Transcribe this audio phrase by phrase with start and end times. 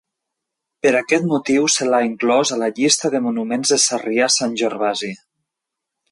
[0.85, 5.11] Per aquest motiu se l'ha inclòs a la llista de monuments de Sarrià-Sant Gervasi.